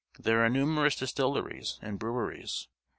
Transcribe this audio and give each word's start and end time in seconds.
There 0.17 0.43
are 0.43 0.49
numerous 0.49 0.95
dis 0.95 1.13
tilleries 1.13 1.77
and 1.79 1.99
breweries. 1.99 2.67